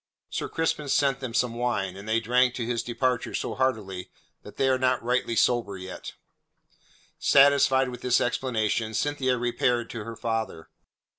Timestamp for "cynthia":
8.95-9.37